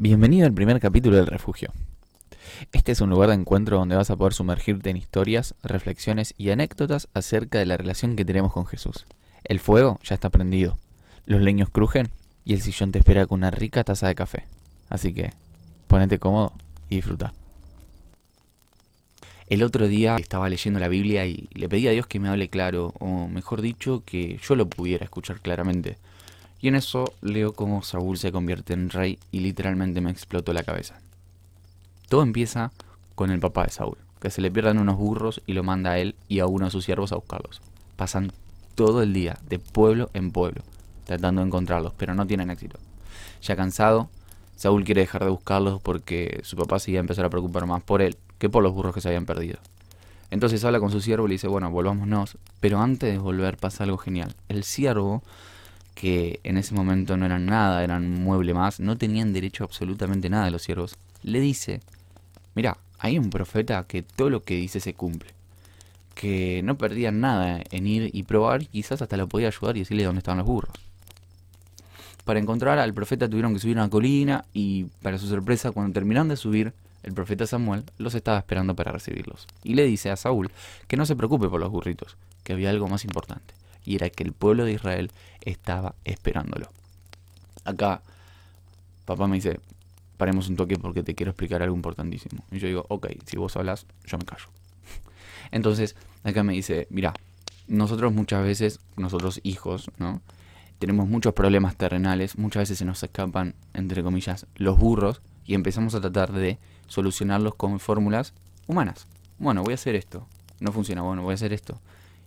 [0.00, 1.72] Bienvenido al primer capítulo del refugio.
[2.72, 6.50] Este es un lugar de encuentro donde vas a poder sumergirte en historias, reflexiones y
[6.50, 9.06] anécdotas acerca de la relación que tenemos con Jesús.
[9.42, 10.78] El fuego ya está prendido,
[11.26, 12.10] los leños crujen
[12.44, 14.44] y el sillón te espera con una rica taza de café.
[14.88, 15.32] Así que,
[15.88, 16.52] ponete cómodo
[16.88, 17.32] y disfruta.
[19.48, 22.48] El otro día estaba leyendo la Biblia y le pedí a Dios que me hable
[22.48, 25.98] claro, o mejor dicho, que yo lo pudiera escuchar claramente.
[26.60, 30.64] Y en eso leo cómo Saúl se convierte en rey y literalmente me explotó la
[30.64, 31.00] cabeza.
[32.08, 32.72] Todo empieza
[33.14, 35.98] con el papá de Saúl, que se le pierdan unos burros y lo manda a
[35.98, 37.60] él y a uno de sus siervos a buscarlos.
[37.96, 38.32] Pasan
[38.74, 40.62] todo el día, de pueblo en pueblo,
[41.04, 42.78] tratando de encontrarlos, pero no tienen éxito.
[43.42, 44.08] Ya cansado,
[44.56, 47.82] Saúl quiere dejar de buscarlos porque su papá se iba a empezar a preocupar más
[47.82, 49.58] por él que por los burros que se habían perdido.
[50.30, 53.84] Entonces habla con su siervo y le dice, bueno, volvámonos, pero antes de volver pasa
[53.84, 54.34] algo genial.
[54.48, 55.22] El siervo
[55.98, 60.30] que en ese momento no eran nada, eran mueble más, no tenían derecho a absolutamente
[60.30, 61.80] nada de los siervos, le dice,
[62.54, 65.30] mira, hay un profeta que todo lo que dice se cumple,
[66.14, 70.04] que no perdían nada en ir y probar, quizás hasta lo podía ayudar y decirle
[70.04, 70.76] dónde estaban los burros.
[72.24, 76.28] Para encontrar al profeta tuvieron que subir una colina y para su sorpresa cuando terminaron
[76.28, 79.48] de subir, el profeta Samuel los estaba esperando para recibirlos.
[79.64, 80.52] Y le dice a Saúl
[80.86, 83.57] que no se preocupe por los burritos, que había algo más importante
[83.88, 86.70] y era que el pueblo de Israel estaba esperándolo.
[87.64, 88.02] Acá,
[89.06, 89.60] papá me dice,
[90.18, 92.44] paremos un toque porque te quiero explicar algo importantísimo.
[92.52, 94.44] Y yo digo, ok, si vos hablas, yo me callo.
[95.52, 97.14] Entonces, acá me dice, mira,
[97.66, 100.20] nosotros muchas veces, nosotros hijos, ¿no?
[100.78, 105.94] Tenemos muchos problemas terrenales, muchas veces se nos escapan, entre comillas, los burros y empezamos
[105.94, 108.34] a tratar de solucionarlos con fórmulas
[108.66, 109.06] humanas.
[109.38, 110.26] Bueno, voy a hacer esto.
[110.60, 111.80] No funciona, bueno, voy a hacer esto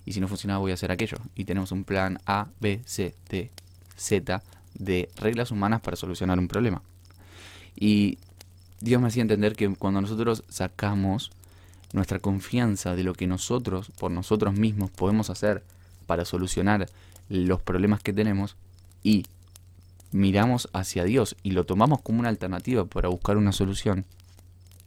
[0.05, 1.17] y si no funciona voy a hacer aquello.
[1.35, 3.51] Y tenemos un plan A, B, C, D,
[3.95, 4.41] Z
[4.73, 6.81] de reglas humanas para solucionar un problema.
[7.75, 8.17] Y
[8.79, 11.31] Dios me hacía entender que cuando nosotros sacamos
[11.93, 15.63] nuestra confianza de lo que nosotros, por nosotros mismos, podemos hacer
[16.07, 16.89] para solucionar
[17.29, 18.55] los problemas que tenemos
[19.03, 19.25] y
[20.11, 24.05] miramos hacia Dios y lo tomamos como una alternativa para buscar una solución,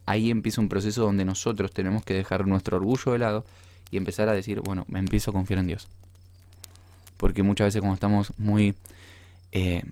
[0.05, 3.45] ahí empieza un proceso donde nosotros tenemos que dejar nuestro orgullo de lado
[3.91, 5.87] y empezar a decir, bueno, me empiezo a confiar en Dios.
[7.17, 8.75] Porque muchas veces cuando estamos muy
[9.51, 9.83] eh,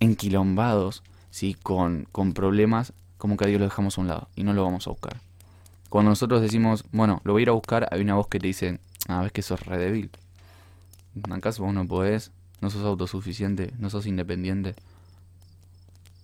[0.00, 1.54] enquilombados, ¿sí?
[1.62, 4.64] Con, con problemas, como que a Dios lo dejamos a un lado y no lo
[4.64, 5.20] vamos a buscar.
[5.88, 8.46] Cuando nosotros decimos, bueno, lo voy a ir a buscar, hay una voz que te
[8.46, 10.10] dice, ah, ves que sos re débil.
[11.30, 12.32] ¿Acaso vos no podés?
[12.60, 13.72] ¿No sos autosuficiente?
[13.78, 14.74] ¿No sos independiente?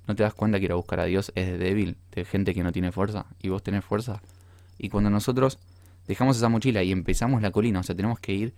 [0.09, 2.65] ¿No te das cuenta que ir a buscar a Dios es débil, de gente que
[2.65, 3.27] no tiene fuerza?
[3.41, 4.21] ¿Y vos tenés fuerza?
[4.79, 5.59] Y cuando nosotros
[6.07, 8.55] dejamos esa mochila y empezamos la colina, o sea, tenemos que ir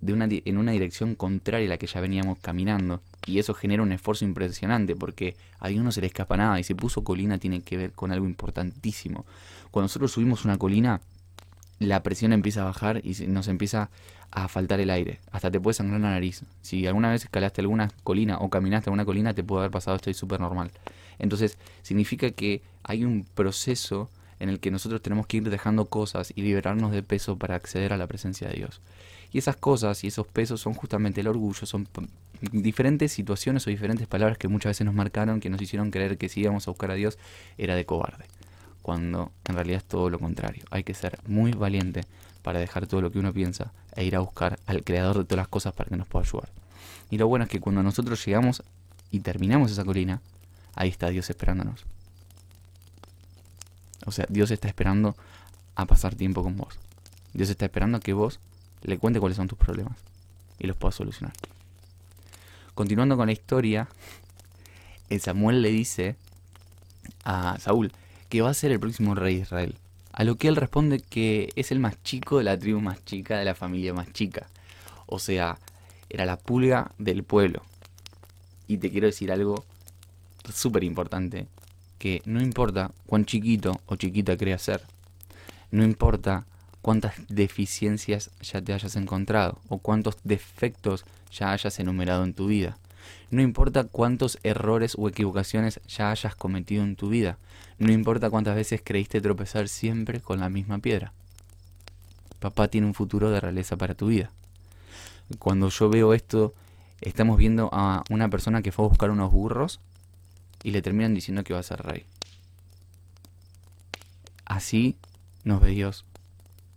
[0.00, 3.02] de una, en una dirección contraria a la que ya veníamos caminando.
[3.26, 6.64] Y eso genera un esfuerzo impresionante porque a Dios no se le escapa nada y
[6.64, 9.26] si puso colina tiene que ver con algo importantísimo.
[9.70, 11.00] Cuando nosotros subimos una colina,
[11.78, 13.90] la presión empieza a bajar y nos empieza
[14.30, 15.20] a faltar el aire.
[15.32, 16.44] Hasta te puede sangrar la nariz.
[16.62, 20.10] Si alguna vez escalaste alguna colina o caminaste alguna colina, te puede haber pasado esto
[20.10, 20.70] y súper normal.
[21.18, 24.08] Entonces, significa que hay un proceso
[24.40, 27.92] en el que nosotros tenemos que ir dejando cosas y liberarnos de peso para acceder
[27.92, 28.80] a la presencia de Dios.
[29.32, 31.86] Y esas cosas y esos pesos son justamente el orgullo, son
[32.50, 36.28] diferentes situaciones o diferentes palabras que muchas veces nos marcaron, que nos hicieron creer que
[36.28, 37.18] si íbamos a buscar a Dios
[37.58, 38.24] era de cobarde,
[38.82, 40.64] cuando en realidad es todo lo contrario.
[40.70, 42.02] Hay que ser muy valiente
[42.42, 45.42] para dejar todo lo que uno piensa e ir a buscar al creador de todas
[45.42, 46.48] las cosas para que nos pueda ayudar.
[47.10, 48.62] Y lo bueno es que cuando nosotros llegamos
[49.10, 50.22] y terminamos esa colina,
[50.74, 51.84] ahí está Dios esperándonos.
[54.10, 55.14] O sea, Dios está esperando
[55.76, 56.80] a pasar tiempo con vos.
[57.32, 58.40] Dios está esperando a que vos
[58.82, 59.96] le cuente cuáles son tus problemas
[60.58, 61.32] y los puedas solucionar.
[62.74, 63.86] Continuando con la historia,
[65.20, 66.16] Samuel le dice
[67.22, 67.92] a Saúl
[68.28, 69.76] que va a ser el próximo rey de Israel.
[70.10, 73.38] A lo que él responde que es el más chico de la tribu más chica,
[73.38, 74.48] de la familia más chica.
[75.06, 75.56] O sea,
[76.08, 77.62] era la pulga del pueblo.
[78.66, 79.64] Y te quiero decir algo
[80.52, 81.46] súper importante
[82.00, 84.80] que no importa cuán chiquito o chiquita creas ser,
[85.70, 86.46] no importa
[86.80, 92.78] cuántas deficiencias ya te hayas encontrado o cuántos defectos ya hayas enumerado en tu vida.
[93.30, 97.36] No importa cuántos errores o equivocaciones ya hayas cometido en tu vida.
[97.78, 101.12] No importa cuántas veces creíste tropezar siempre con la misma piedra.
[102.38, 104.30] Papá tiene un futuro de realeza para tu vida.
[105.38, 106.54] Cuando yo veo esto,
[107.02, 109.80] estamos viendo a una persona que fue a buscar unos burros
[110.62, 112.04] y le terminan diciendo que va a ser rey.
[114.44, 114.96] Así
[115.44, 116.04] nos ve Dios.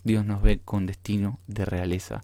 [0.03, 2.23] Dios nos ve con destino de realeza.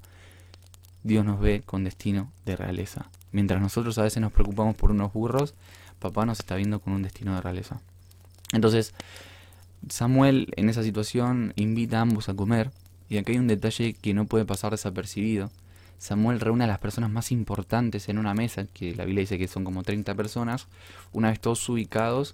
[1.03, 3.09] Dios nos ve con destino de realeza.
[3.31, 5.53] Mientras nosotros a veces nos preocupamos por unos burros,
[5.99, 7.79] papá nos está viendo con un destino de realeza.
[8.51, 8.93] Entonces,
[9.89, 12.71] Samuel en esa situación invita a ambos a comer,
[13.09, 15.51] y aquí hay un detalle que no puede pasar desapercibido.
[15.99, 19.49] Samuel reúne a las personas más importantes en una mesa, que la Biblia dice que
[19.49, 20.67] son como 30 personas,
[21.11, 22.33] una vez todos ubicados,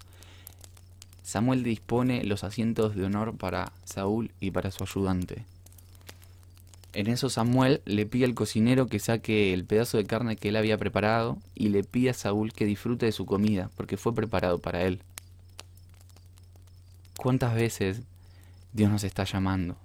[1.24, 5.44] Samuel dispone los asientos de honor para Saúl y para su ayudante.
[6.94, 10.56] En eso Samuel le pide al cocinero que saque el pedazo de carne que él
[10.56, 14.60] había preparado y le pide a Saúl que disfrute de su comida, porque fue preparado
[14.60, 15.02] para él.
[17.18, 18.02] ¿Cuántas veces
[18.74, 19.76] Dios nos está llamando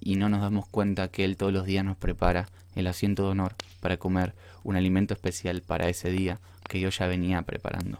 [0.00, 3.30] y no nos damos cuenta que Él todos los días nos prepara el asiento de
[3.30, 4.34] honor para comer
[4.64, 7.98] un alimento especial para ese día que Dios ya venía preparando?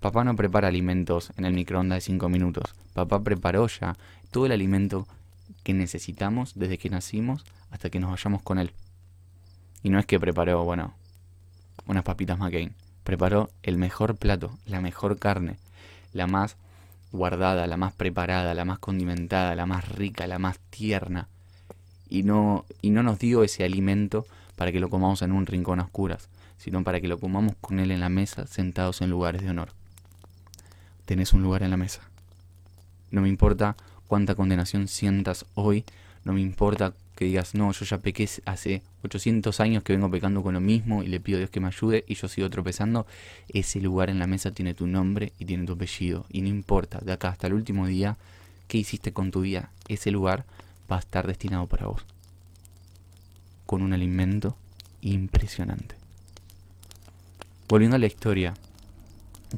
[0.00, 2.74] Papá no prepara alimentos en el microondas de 5 minutos.
[2.92, 3.96] Papá preparó ya
[4.32, 5.06] todo el alimento
[5.62, 8.72] que necesitamos desde que nacimos hasta que nos vayamos con él.
[9.82, 10.94] Y no es que preparó, bueno,
[11.86, 12.74] unas papitas McCain.
[13.04, 15.56] Preparó el mejor plato, la mejor carne,
[16.12, 16.56] la más
[17.12, 21.28] guardada, la más preparada, la más condimentada, la más rica, la más tierna.
[22.08, 24.26] Y no, y no nos dio ese alimento
[24.56, 26.28] para que lo comamos en un rincón a oscuras,
[26.58, 29.70] sino para que lo comamos con él en la mesa, sentados en lugares de honor.
[31.04, 32.00] Tenés un lugar en la mesa.
[33.10, 33.76] No me importa
[34.06, 35.84] cuánta condenación sientas hoy,
[36.24, 40.42] no me importa que digas, no, yo ya pequé hace 800 años que vengo pecando
[40.42, 43.06] con lo mismo y le pido a Dios que me ayude y yo sigo tropezando,
[43.48, 46.26] ese lugar en la mesa tiene tu nombre y tiene tu apellido.
[46.30, 48.16] Y no importa, de acá hasta el último día,
[48.68, 50.44] qué hiciste con tu vida, ese lugar
[50.90, 52.02] va a estar destinado para vos.
[53.66, 54.56] Con un alimento
[55.02, 55.96] impresionante.
[57.68, 58.54] Volviendo a la historia,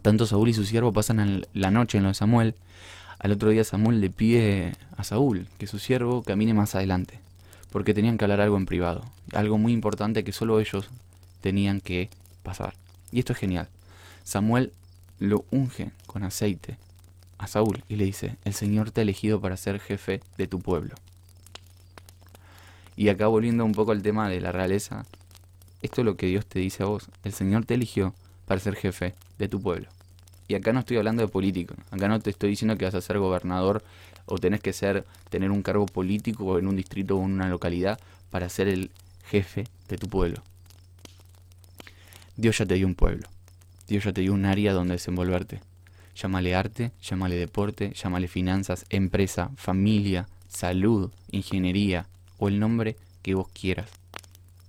[0.02, 2.54] tanto Saúl y su siervo pasan la noche en lo de Samuel
[3.24, 7.20] al otro día Samuel le pide a Saúl que su siervo camine más adelante,
[7.74, 10.90] porque tenían que hablar algo en privado, algo muy importante que solo ellos
[11.40, 12.08] tenían que
[12.44, 12.74] pasar.
[13.10, 13.68] Y esto es genial.
[14.22, 14.72] Samuel
[15.18, 16.78] lo unge con aceite
[17.36, 20.60] a Saúl y le dice, el Señor te ha elegido para ser jefe de tu
[20.60, 20.94] pueblo.
[22.94, 25.04] Y acá volviendo un poco al tema de la realeza,
[25.82, 28.14] esto es lo que Dios te dice a vos, el Señor te eligió
[28.46, 29.88] para ser jefe de tu pueblo.
[30.46, 33.00] Y acá no estoy hablando de político, acá no te estoy diciendo que vas a
[33.00, 33.82] ser gobernador
[34.26, 37.98] o tenés que ser tener un cargo político en un distrito o en una localidad
[38.30, 38.90] para ser el
[39.30, 40.42] jefe de tu pueblo.
[42.36, 43.28] Dios ya te dio un pueblo.
[43.86, 45.60] Dios ya te dio un área donde desenvolverte.
[46.16, 52.06] Llámale arte, llámale deporte, llámale finanzas, empresa, familia, salud, ingeniería
[52.38, 53.88] o el nombre que vos quieras.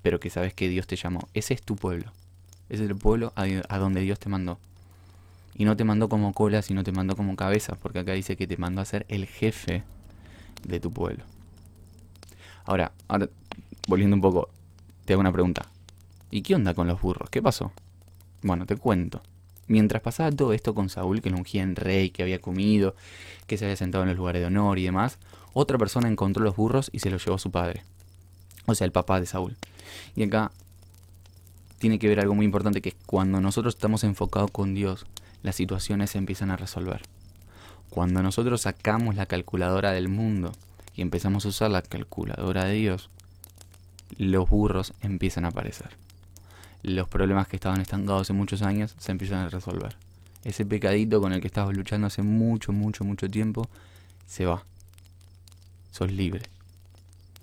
[0.02, 1.28] Pero que sabes que Dios te llamó.
[1.34, 2.12] Ese es tu pueblo.
[2.70, 4.58] Ese es el pueblo a donde Dios te mandó.
[5.56, 8.48] Y no te mandó como cola, sino te mandó como cabeza, porque acá dice que
[8.48, 9.84] te mandó a ser el jefe
[10.68, 11.24] de tu pueblo.
[12.66, 13.30] Ahora, ahora,
[13.88, 14.50] volviendo un poco,
[15.06, 15.68] te hago una pregunta.
[16.32, 17.30] ¿Y qué onda con los burros?
[17.30, 17.72] ¿Qué pasó?
[18.42, 19.22] Bueno, te cuento.
[19.68, 22.96] Mientras pasaba todo esto con Saúl, que lo ungía en rey, que había comido,
[23.48, 25.18] que se había sentado en los lugares de honor y demás,
[25.54, 27.84] otra persona encontró los burros y se los llevó a su padre.
[28.66, 29.56] O sea, el papá de Saúl.
[30.16, 30.52] Y acá
[31.80, 35.06] tiene que ver algo muy importante, que es cuando nosotros estamos enfocados con Dios,
[35.46, 37.04] las situaciones se empiezan a resolver.
[37.92, 40.52] Cuando nosotros sacamos la calculadora del mundo
[40.96, 43.12] y empezamos a usar la calculadora de Dios,
[44.18, 45.90] los burros empiezan a aparecer.
[46.82, 49.96] Los problemas que estaban estancados hace muchos años se empiezan a resolver.
[50.44, 53.70] Ese pecadito con el que estabas luchando hace mucho, mucho, mucho tiempo,
[54.26, 54.64] se va.
[55.92, 56.50] Sos libre.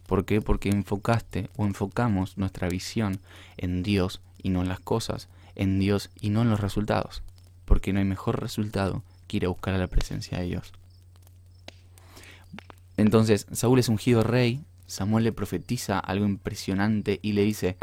[0.08, 0.40] ¿Por qué?
[0.40, 3.20] Porque enfocaste o enfocamos nuestra visión
[3.58, 7.22] en Dios y no en las cosas, en Dios y no en los resultados
[7.64, 10.72] porque no hay mejor resultado que ir a buscar a la presencia de Dios.
[12.96, 17.76] Entonces, Saúl es ungido rey, Samuel le profetiza algo impresionante y le dice,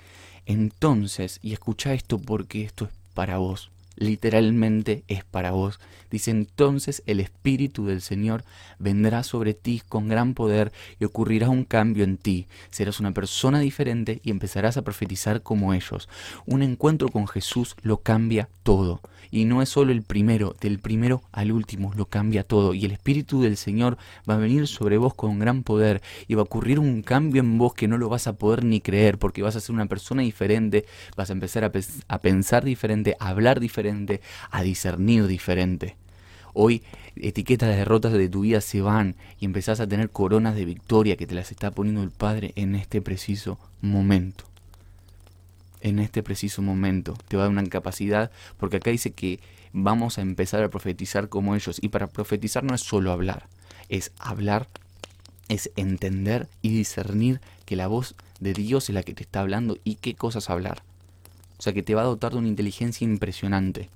[0.46, 5.80] entonces, y escucha esto porque esto es para vos, literalmente es para vos.
[6.10, 8.44] Dice entonces el Espíritu del Señor
[8.80, 12.48] vendrá sobre ti con gran poder y ocurrirá un cambio en ti.
[12.72, 16.10] Serás una persona diferente y empezarás a profetizar como ellos.
[16.46, 19.02] Un encuentro con Jesús lo cambia todo.
[19.32, 22.74] Y no es solo el primero, del primero al último lo cambia todo.
[22.74, 23.98] Y el Espíritu del Señor
[24.30, 27.58] va a venir sobre vos con gran poder y va a ocurrir un cambio en
[27.58, 30.22] vos que no lo vas a poder ni creer porque vas a ser una persona
[30.22, 30.86] diferente,
[31.16, 34.22] vas a empezar a, pensar diferente, a hablar diferente,
[34.52, 35.96] a discernir diferente.
[36.54, 36.82] Hoy
[37.16, 41.16] etiquetas de derrotas de tu vida se van y empezás a tener coronas de victoria
[41.16, 44.49] que te las está poniendo el Padre en este preciso momento
[45.82, 47.16] en este preciso momento.
[47.28, 49.40] Te va a dar una capacidad, porque acá dice que
[49.74, 51.80] vamos a empezar a profetizar como ellos.
[51.82, 53.48] Y para profetizar no es solo hablar,
[53.90, 54.68] es hablar,
[55.48, 59.78] es entender y discernir que la voz de Dios es la que te está hablando
[59.84, 60.84] y qué cosas hablar.
[61.58, 63.90] O sea que te va a dotar de una inteligencia impresionante.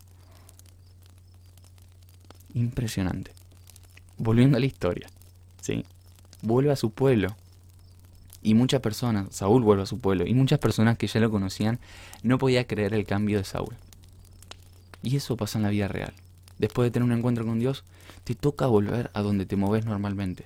[2.53, 3.31] Impresionante.
[4.17, 5.07] Volviendo a la historia,
[5.61, 5.85] ¿sí?
[6.41, 7.35] Vuelve a su pueblo.
[8.43, 11.79] Y muchas personas, Saúl vuelve a su pueblo, y muchas personas que ya lo conocían
[12.21, 13.73] no podían creer el cambio de Saúl.
[15.01, 16.13] Y eso pasa en la vida real.
[16.59, 17.85] Después de tener un encuentro con Dios,
[18.25, 20.45] te toca volver a donde te moves normalmente.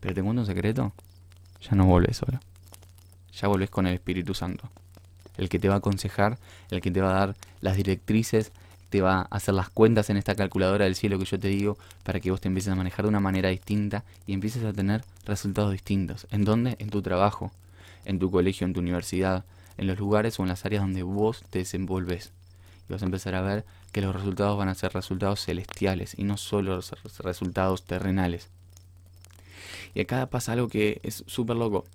[0.00, 0.92] Pero te cuento un secreto,
[1.60, 2.40] ya no vuelves solo.
[3.32, 4.70] Ya volvés con el Espíritu Santo.
[5.36, 6.38] El que te va a aconsejar,
[6.70, 8.52] el que te va a dar las directrices,
[8.92, 11.78] te va a hacer las cuentas en esta calculadora del cielo que yo te digo
[12.02, 15.02] para que vos te empieces a manejar de una manera distinta y empieces a tener
[15.24, 16.26] resultados distintos.
[16.30, 16.76] ¿En dónde?
[16.78, 17.50] En tu trabajo,
[18.04, 19.46] en tu colegio, en tu universidad,
[19.78, 22.32] en los lugares o en las áreas donde vos te desenvolves.
[22.86, 26.24] Y vas a empezar a ver que los resultados van a ser resultados celestiales y
[26.24, 26.78] no solo
[27.20, 28.50] resultados terrenales.
[29.94, 31.86] Y acá pasa algo que es súper loco.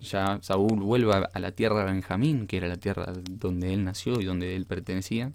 [0.00, 4.20] Ya Saúl vuelve a la tierra de Benjamín, que era la tierra donde él nació
[4.20, 5.30] y donde él pertenecía.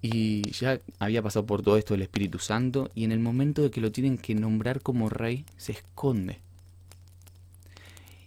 [0.00, 3.70] Y ya había pasado por todo esto el Espíritu Santo y en el momento de
[3.70, 6.38] que lo tienen que nombrar como rey, se esconde.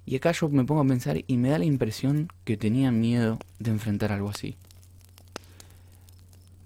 [0.05, 3.39] Y acá yo me pongo a pensar y me da la impresión que tenía miedo
[3.59, 4.57] de enfrentar algo así.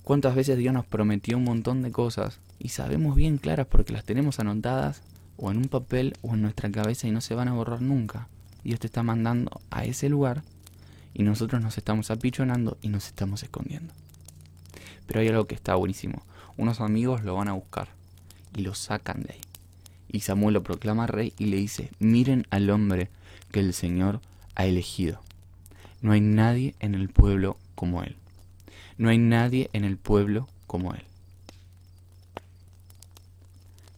[0.03, 4.05] ¿Cuántas veces Dios nos prometió un montón de cosas y sabemos bien claras porque las
[4.05, 5.01] tenemos anotadas
[5.38, 8.27] o en un papel o en nuestra cabeza y no se van a borrar nunca?
[8.63, 10.43] Dios te está mandando a ese lugar
[11.13, 13.93] y nosotros nos estamos apichonando y nos estamos escondiendo.
[15.07, 16.24] Pero hay algo que está buenísimo.
[16.57, 17.89] Unos amigos lo van a buscar
[18.55, 19.41] y lo sacan de ahí.
[20.09, 23.09] Y Samuel lo proclama rey y le dice, miren al hombre
[23.51, 24.21] que el Señor
[24.55, 25.19] ha elegido.
[26.01, 28.15] No hay nadie en el pueblo como él.
[28.97, 31.03] No hay nadie en el pueblo como él.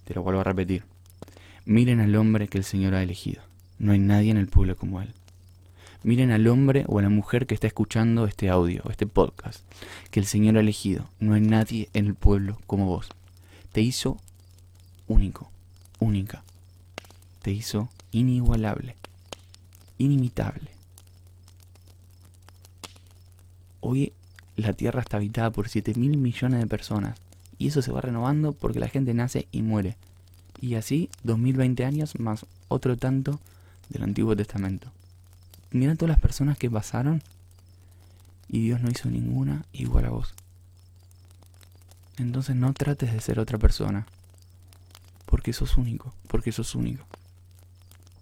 [0.06, 0.84] Te lo vuelvo a repetir.
[1.66, 3.42] Miren al hombre que el Señor ha elegido.
[3.78, 5.14] No hay nadie en el pueblo como él.
[6.08, 9.66] Miren al hombre o a la mujer que está escuchando este audio, este podcast,
[10.10, 11.10] que el Señor ha elegido.
[11.20, 13.10] No hay nadie en el pueblo como vos.
[13.74, 14.16] Te hizo
[15.10, 15.52] único,
[16.00, 16.46] única.
[17.42, 18.96] Te hizo inigualable,
[19.98, 20.70] inimitable.
[23.82, 24.14] Hoy
[24.56, 27.20] la Tierra está habitada por 7 mil millones de personas
[27.58, 29.98] y eso se va renovando porque la gente nace y muere.
[30.62, 33.42] Y así 2020 años más otro tanto
[33.90, 34.90] del Antiguo Testamento
[35.78, 37.22] mira todas las personas que pasaron
[38.50, 40.34] y Dios no hizo ninguna igual a vos.
[42.18, 44.08] Entonces no trates de ser otra persona,
[45.26, 47.06] porque sos único, porque sos único.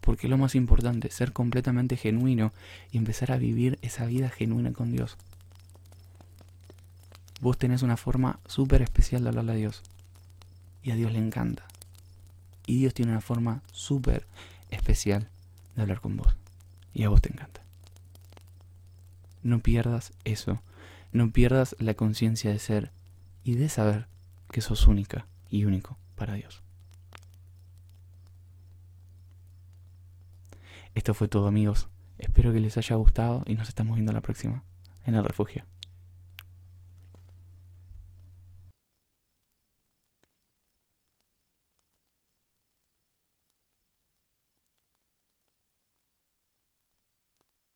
[0.02, 2.52] Porque lo más importante, ser completamente genuino
[2.92, 5.18] y empezar a vivir esa vida genuina con Dios.
[7.42, 9.82] Vos tenés una forma súper especial de hablarle a Dios.
[10.84, 11.66] Y a Dios le encanta.
[12.68, 14.28] Y Dios tiene una forma súper
[14.70, 15.30] especial
[15.76, 16.36] de hablar con vos
[16.96, 17.62] y a vos te encanta.
[19.44, 20.64] No pierdas eso,
[21.12, 22.92] no pierdas la conciencia de ser
[23.44, 24.08] y de saber
[24.50, 26.64] que sos única y único para Dios.
[30.96, 34.64] Esto fue todo amigos, espero que les haya gustado y nos estamos viendo la próxima
[35.06, 35.66] en el refugio.